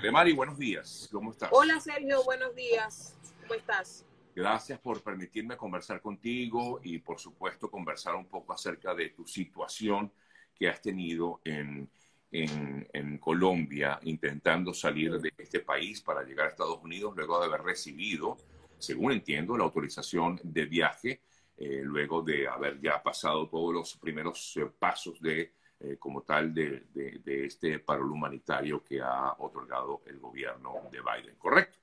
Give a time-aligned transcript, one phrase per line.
[0.00, 1.10] Gremari, buenos días.
[1.12, 1.50] ¿Cómo estás?
[1.52, 3.18] Hola Sergio, buenos días.
[3.42, 4.06] ¿Cómo estás?
[4.34, 10.10] Gracias por permitirme conversar contigo y por supuesto conversar un poco acerca de tu situación
[10.54, 11.90] que has tenido en,
[12.32, 17.46] en, en, Colombia intentando salir de este país para llegar a Estados Unidos luego de
[17.46, 18.38] haber recibido,
[18.78, 21.20] según entiendo, la autorización de viaje,
[21.58, 26.52] eh, luego de haber ya pasado todos los primeros eh, pasos de eh, como tal
[26.52, 31.78] de, de, de, este paro humanitario que ha otorgado el gobierno de Biden, ¿correcto?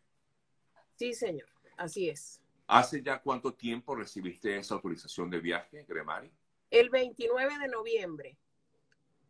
[0.95, 2.39] Sí, señor, así es.
[2.67, 6.31] ¿Hace ya cuánto tiempo recibiste esa autorización de viaje, Gremari?
[6.69, 8.37] El 29 de noviembre,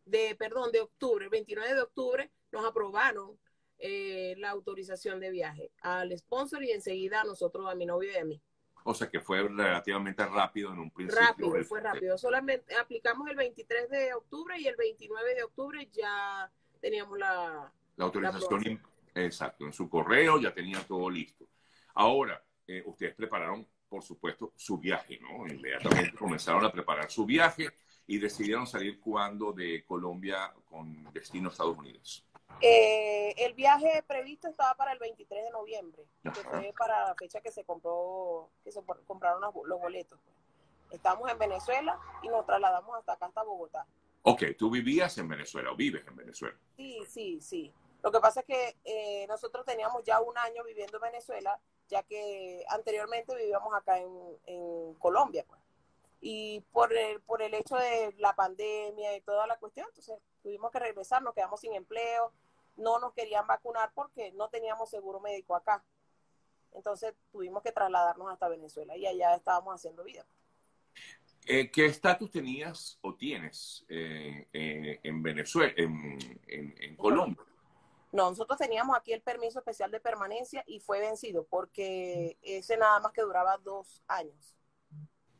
[0.06, 3.38] de, perdón, de octubre, el 29 de octubre nos aprobaron
[3.80, 8.18] eh, la autorización de viaje al sponsor y enseguida a nosotros, a mi novio y
[8.18, 8.42] a mí.
[8.90, 11.28] O sea que fue relativamente rápido en un principio.
[11.28, 12.18] Rápido, fue rápido.
[12.18, 18.06] Solamente aplicamos el 23 de octubre y el 29 de octubre ya teníamos la, la
[18.06, 18.80] autorización.
[19.14, 21.50] La exacto, en su correo ya tenía todo listo.
[21.96, 25.46] Ahora, eh, ustedes prepararon, por supuesto, su viaje, ¿no?
[25.46, 27.70] Inmediatamente comenzaron a preparar su viaje
[28.06, 32.26] y decidieron salir cuando de Colombia con destino a Estados Unidos.
[32.62, 36.34] Eh, el viaje previsto estaba para el 23 de noviembre, Ajá.
[36.34, 40.20] que fue para la fecha que se compró, que se compraron los, boletos.
[40.90, 43.86] Estamos en Venezuela y nos trasladamos hasta acá, hasta Bogotá.
[44.24, 46.58] Ok, tú vivías en Venezuela o vives en Venezuela.
[46.76, 47.74] Sí, sí, sí.
[48.02, 52.04] Lo que pasa es que eh, nosotros teníamos ya un año viviendo en Venezuela, ya
[52.04, 54.10] que anteriormente vivíamos acá en,
[54.46, 55.46] en Colombia.
[55.48, 55.60] Pues.
[56.22, 60.18] Y por el, por el hecho de la pandemia y toda la cuestión, entonces
[60.48, 62.32] tuvimos que regresar, nos quedamos sin empleo,
[62.78, 65.84] no nos querían vacunar porque no teníamos seguro médico acá.
[66.72, 70.26] Entonces tuvimos que trasladarnos hasta Venezuela y allá estábamos haciendo vida.
[71.46, 76.18] Eh, ¿Qué estatus tenías o tienes eh, eh, en Venezuela, en,
[76.48, 77.44] en, en, Colombia?
[78.14, 83.02] No, nosotros teníamos aquí el permiso especial de permanencia y fue vencido porque ese nada
[83.02, 84.56] más que duraba dos años.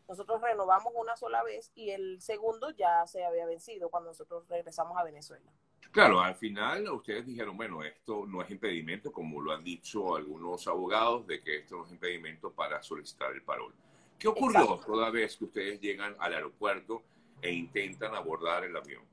[0.08, 4.98] Nosotros renovamos una sola vez y el segundo ya se había vencido cuando nosotros regresamos
[4.98, 5.52] a Venezuela.
[5.92, 10.68] Claro, al final ustedes dijeron, bueno, esto no es impedimento, como lo han dicho algunos
[10.68, 13.74] abogados, de que esto no es impedimento para solicitar el parol.
[14.18, 14.86] ¿Qué ocurrió Exacto.
[14.94, 17.04] toda vez que ustedes llegan al aeropuerto
[17.42, 19.04] e intentan abordar el avión?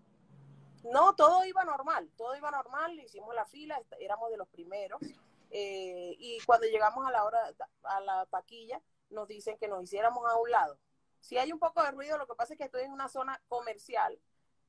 [0.92, 5.00] No, todo iba normal, todo iba normal, hicimos la fila, éramos de los primeros,
[5.50, 7.38] eh, y cuando llegamos a la hora,
[7.84, 8.80] a la taquilla,
[9.10, 10.78] nos dicen que nos hiciéramos a un lado.
[11.20, 13.41] Si hay un poco de ruido, lo que pasa es que estoy en una zona
[13.48, 14.19] comercial.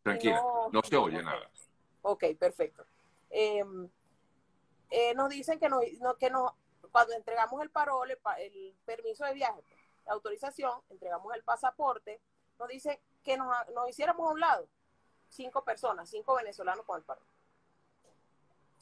[0.03, 1.49] Tranquila, no, no se oye nada.
[2.01, 2.85] Ok, perfecto.
[3.29, 3.63] Eh,
[4.89, 6.53] eh, nos dicen que, nos, no, que nos,
[6.91, 9.61] cuando entregamos el parol, el, el, permiso de viaje,
[10.05, 12.21] la autorización, entregamos el pasaporte,
[12.59, 14.67] nos dicen que nos, nos hiciéramos a un lado,
[15.27, 17.25] cinco personas, cinco venezolanos con el parol.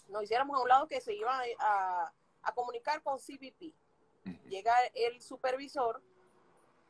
[0.10, 2.14] Nos hiciéramos a un lado que se iban a, a,
[2.44, 3.74] a comunicar con CBP.
[4.48, 6.02] Llega el supervisor,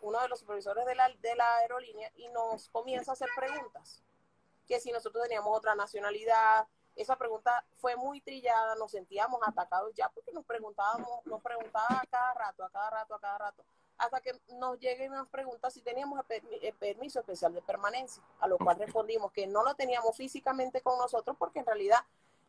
[0.02, 4.04] uno de los supervisores de la, de la aerolínea, y nos comienza a hacer preguntas.
[4.68, 10.10] Que si nosotros teníamos otra nacionalidad, esa pregunta fue muy trillada, nos sentíamos atacados ya
[10.10, 13.66] porque nos preguntábamos, nos preguntaba a cada rato, a cada rato, a cada rato,
[13.98, 18.48] hasta que nos lleguen y nos pregunta si teníamos el permiso especial de permanencia, a
[18.48, 22.00] lo cual respondimos que no lo teníamos físicamente con nosotros porque en realidad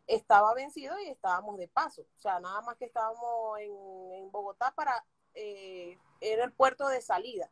[0.07, 2.03] estaba vencido y estábamos de paso.
[2.03, 3.73] O sea, nada más que estábamos en,
[4.13, 5.05] en Bogotá para,
[5.35, 7.51] eh, era el puerto de salida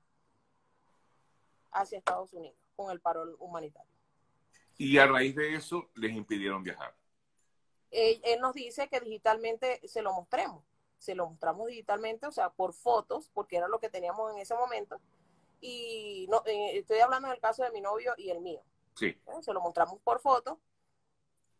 [1.73, 3.91] hacia Estados Unidos con el paro humanitario.
[4.79, 6.95] Y a raíz de eso les impidieron viajar.
[7.91, 10.65] Él, él, nos dice que digitalmente se lo mostremos.
[10.99, 14.55] Se lo mostramos digitalmente, o sea, por fotos, porque era lo que teníamos en ese
[14.55, 15.01] momento.
[15.61, 18.63] Y no, eh, estoy hablando del caso de mi novio y el mío.
[18.97, 19.07] Sí.
[19.07, 19.43] ¿Eh?
[19.43, 20.59] Se lo mostramos por foto.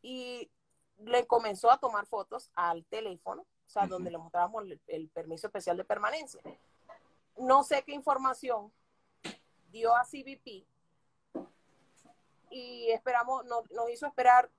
[0.01, 0.51] Y
[0.99, 3.91] le comenzó a tomar fotos al teléfono, o sea, uh -huh.
[3.91, 6.43] donde le mostrábamos el, el, permiso especial de permanencia.
[7.37, 8.73] No sé qué información
[9.71, 10.67] dio a CBP
[12.51, 14.51] y esperamos, nos, nos hizo esperar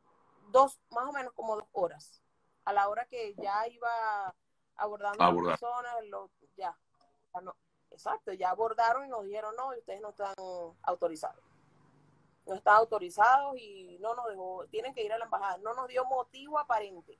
[0.52, 2.22] dos, más o menos como dos horas.
[2.66, 4.36] A la hora que ya iba
[4.76, 5.52] abordando Abordar.
[5.52, 5.94] las personas,
[6.56, 6.76] ya,
[7.34, 7.56] ya no,
[7.91, 10.34] exacto, ya abordaron y nos dijeron, no, ustedes no están
[10.82, 11.44] autorizados
[12.45, 15.57] no están autorizados y no nos dejó, tienen que ir a la embajada.
[15.57, 17.17] No nos dio motivo aparente.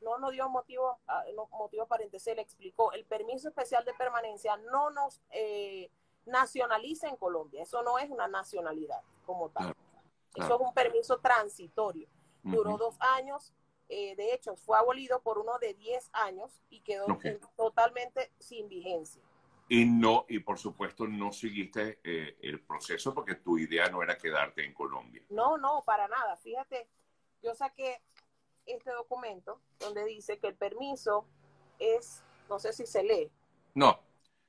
[0.00, 0.98] No nos dio motivo,
[1.34, 2.18] no, motivo aparente.
[2.18, 2.92] Se le explicó.
[2.92, 5.90] El permiso especial de permanencia no nos eh,
[6.26, 7.62] nacionaliza en Colombia.
[7.62, 9.64] Eso no es una nacionalidad como tal.
[9.64, 9.78] Claro,
[10.32, 10.46] claro.
[10.46, 12.08] Eso es un permiso transitorio.
[12.42, 12.78] Duró uh -huh.
[12.78, 13.52] dos años.
[13.88, 17.38] Eh, de hecho, fue abolido por uno de 10 años y quedó okay.
[17.56, 19.22] totalmente sin vigencia.
[19.74, 24.18] Y no, y por supuesto no seguiste eh, el proceso porque tu idea no era
[24.18, 25.22] quedarte en Colombia.
[25.30, 26.36] No, no, para nada.
[26.36, 26.90] Fíjate,
[27.42, 28.02] yo saqué
[28.66, 31.26] este documento donde dice que el permiso
[31.78, 33.32] es, no sé si se lee.
[33.72, 33.98] No,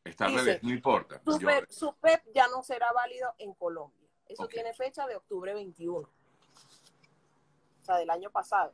[0.04, 1.22] está al revés, no importa.
[1.70, 4.10] Su, PEP, ya no será válido en Colombia.
[4.28, 6.10] Eso tiene fecha de octubre 21, o
[7.86, 8.74] sea, del año pasado.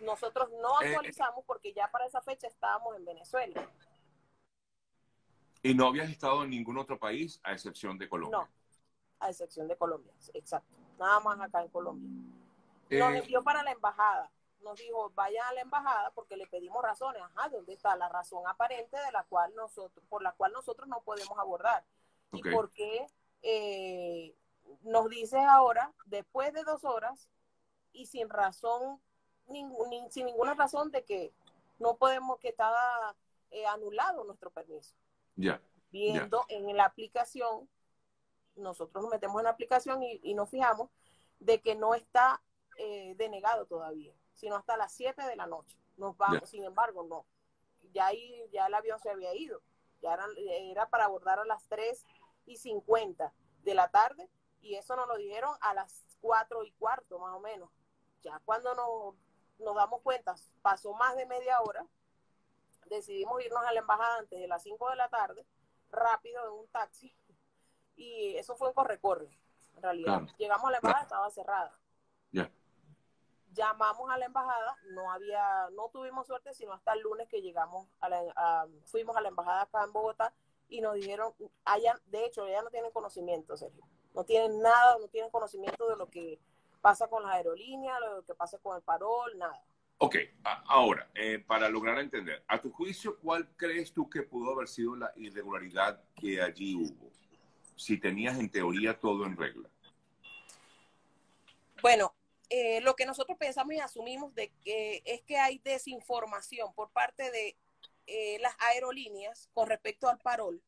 [0.00, 3.70] Nosotros no eh, actualizamos porque ya para esa fecha estábamos en Venezuela.
[5.62, 8.38] ¿Y no habías estado en ningún otro país a excepción de Colombia?
[8.38, 8.48] No,
[9.20, 10.76] a excepción de Colombia, exacto.
[10.98, 12.08] Nada más acá en Colombia.
[12.90, 14.30] Nos eh, envió para la embajada.
[14.60, 17.22] Nos dijo, vayan a la embajada porque le pedimos razones.
[17.22, 21.00] Ajá, ¿dónde está la razón aparente de la cual nosotros, por la cual nosotros no
[21.02, 21.84] podemos abordar?
[22.32, 23.06] ¿Y por qué
[23.42, 24.34] eh,
[24.82, 27.28] nos dices ahora, después de dos horas
[27.92, 29.00] y sin razón,
[30.10, 31.32] sin ninguna razón de que
[31.78, 33.14] no podemos, que estaba
[33.50, 34.94] eh, anulado nuestro permiso?
[35.36, 35.60] Ya.
[35.90, 37.68] Viendo en la aplicación,
[38.56, 40.90] nosotros nos metemos en la aplicación y, nos fijamos
[41.38, 42.42] de que no está
[42.78, 45.78] eh, denegado todavía, sino hasta las 7 de la noche.
[45.96, 47.26] Nos vamos, sin embargo, no.
[47.92, 49.60] Ya ahí, ya el avión se había ido.
[50.00, 52.06] Ya era, era para abordar a las 3
[52.46, 53.32] y 50
[53.62, 54.28] de la tarde
[54.62, 57.70] y eso nos lo dijeron a las 4 y cuarto más o menos.
[58.22, 59.14] Ya cuando nos,
[59.58, 61.86] nos damos cuenta, pasó más de media hora
[62.86, 65.46] decidimos irnos a la embajada antes de las 5 de la tarde,
[65.90, 67.14] rápido en un taxi,
[67.96, 69.28] y eso fue un corre-corre,
[69.76, 70.22] en realidad.
[70.38, 71.72] Llegamos a la embajada, estaba cerrada.
[73.54, 77.86] Llamamos a la embajada, no había, no tuvimos suerte, sino hasta el lunes que llegamos
[78.00, 80.32] a la, fuimos a la embajada acá en Bogotá
[80.70, 81.34] y nos dijeron,
[81.66, 83.84] allá, de hecho, ya no tienen conocimiento, Sergio.
[84.14, 86.40] No tienen nada, no tienen conocimiento de lo que
[86.80, 89.62] pasa con las aerolíneas, lo que pasa con el parol, nada.
[90.04, 90.16] Ok,
[90.66, 94.96] ahora, eh, para lograr entender, a tu juicio, ¿cuál crees tú que pudo haber sido
[94.96, 97.12] la irregularidad que allí hubo?
[97.76, 99.70] Si tenías en teoría todo en regla.
[101.80, 102.16] Bueno,
[102.50, 107.30] eh, lo que nosotros pensamos y asumimos de que es que hay desinformación por parte
[107.30, 107.56] de
[108.08, 110.60] eh, las aerolíneas con respecto al parol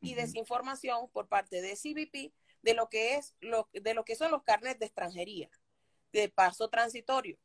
[0.00, 2.32] y desinformación por parte de CBP
[2.62, 5.50] de lo que es lo, de lo que son los carnets de extranjería,
[6.12, 7.40] de paso transitorio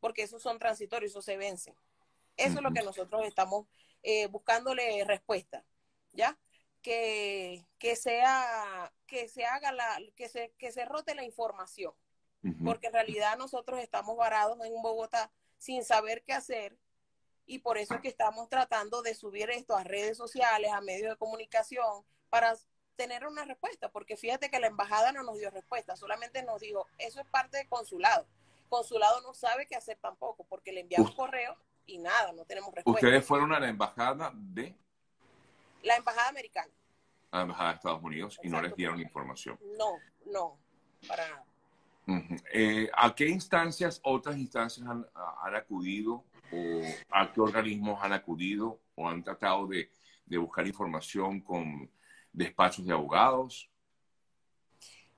[0.00, 1.74] porque esos son transitorios, esos se vencen.
[2.36, 3.66] Eso es lo que nosotros estamos
[4.02, 5.64] eh, buscándole respuesta,
[6.12, 6.38] ¿ya?
[6.82, 11.92] Que, que, sea, que se haga la, que se, que se rote la información,
[12.64, 16.78] porque en realidad nosotros estamos varados en Bogotá sin saber qué hacer
[17.44, 21.10] y por eso es que estamos tratando de subir esto a redes sociales, a medios
[21.10, 22.56] de comunicación, para
[22.94, 26.86] tener una respuesta, porque fíjate que la embajada no nos dio respuesta, solamente nos dijo,
[26.98, 28.26] eso es parte del consulado
[28.68, 33.06] consulado no sabe qué hacer tampoco, porque le enviamos correo y nada, no tenemos respuesta.
[33.06, 34.74] ¿Ustedes fueron a la embajada de?
[35.82, 36.72] La embajada americana.
[37.30, 39.58] A la embajada de Estados Unidos y no les dieron información.
[39.78, 40.58] No, no,
[41.06, 41.46] para nada.
[42.52, 45.06] Eh, ¿A qué instancias, otras instancias han,
[45.54, 49.90] acudido o a qué organismos han acudido o han tratado de,
[50.24, 51.90] de buscar información con
[52.32, 53.68] despachos de abogados?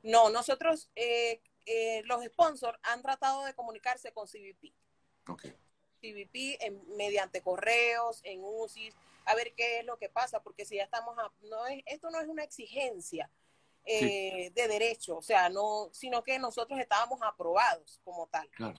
[0.02, 4.72] No, nosotros eh, eh, los sponsors han tratado de comunicarse con CBP.
[5.28, 5.54] Okay.
[6.00, 8.94] CBP mediante correos, en UCIs,
[9.26, 12.20] a ver qué es lo que pasa, porque si ya estamos, no es, esto no
[12.20, 13.30] es una exigencia
[13.84, 18.48] eh, de derecho, o sea, no, sino que nosotros estábamos aprobados como tal.
[18.50, 18.78] Claro.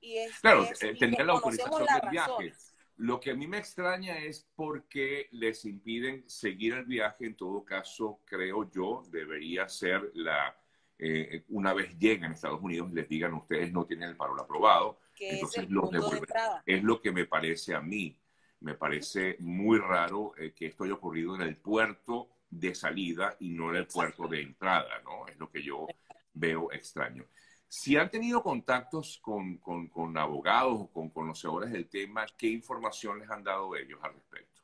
[0.00, 2.54] Y es, claro, eh, la autorización del viaje.
[2.96, 7.26] Lo que a mí me extraña es por qué les impiden seguir el viaje.
[7.26, 10.56] En todo caso, creo yo, debería ser la
[10.98, 15.00] eh, una vez lleguen a Estados Unidos les digan ustedes no tienen el parol aprobado,
[15.18, 16.28] entonces los devuelven.
[16.64, 18.18] es lo que me parece a mí.
[18.60, 23.50] Me parece muy raro eh, que esto haya ocurrido en el puerto de salida y
[23.50, 25.26] no en el puerto de entrada, ¿no?
[25.26, 25.86] Es lo que yo
[26.32, 27.26] veo extraño.
[27.68, 33.18] Si han tenido contactos con, con, con abogados o con conocedores del tema, ¿qué información
[33.18, 34.62] les han dado ellos al respecto?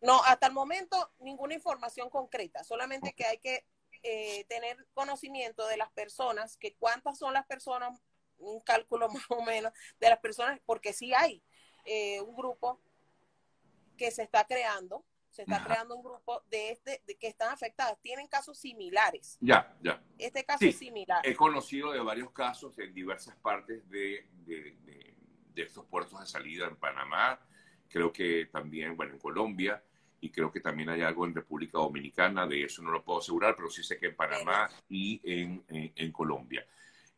[0.00, 3.64] No, hasta el momento ninguna información concreta, solamente que hay que
[4.02, 8.00] eh, tener conocimiento de las personas, que cuántas son las personas,
[8.38, 11.42] un cálculo más o menos de las personas, porque sí hay
[11.84, 12.80] eh, un grupo
[13.96, 17.98] que se está creando, se está creando un grupo de este de que están afectadas,
[18.00, 19.36] tienen casos similares.
[19.40, 20.02] Ya, ya.
[20.18, 21.26] Este caso es similar.
[21.26, 24.76] He conocido de varios casos en diversas partes de, de,
[25.58, 27.40] de estos puertos de salida en Panamá,
[27.88, 29.82] creo que también, bueno, en Colombia,
[30.20, 33.54] y creo que también hay algo en República Dominicana, de eso no lo puedo asegurar,
[33.56, 36.66] pero sí sé que en Panamá y en, en, Colombia.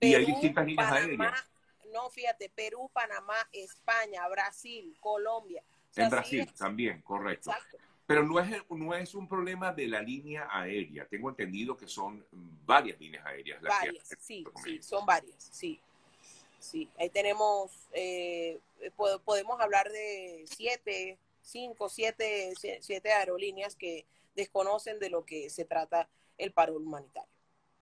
[0.01, 1.45] y hay distintas líneas aéreas.
[1.93, 5.63] No, fíjate, Perú, Panamá, España, Brasil, Colombia.
[5.97, 7.53] en Brasil también, correcto.
[8.07, 11.07] Pero no es, no es un problema de la línea aérea.
[11.07, 12.25] Tengo entendido que son
[12.67, 13.63] varias líneas aéreas.
[13.63, 15.81] varias, sí, sí, son varias, sí.
[16.59, 18.59] Sí, ahí tenemos, eh,
[19.25, 26.09] podemos hablar de siete, cinco, siete, siete aerolíneas que desconocen de lo que se trata
[26.39, 27.40] el paro humanitario.